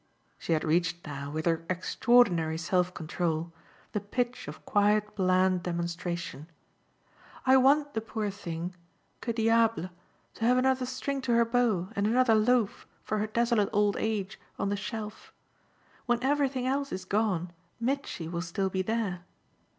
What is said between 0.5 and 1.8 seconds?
had reached now, with her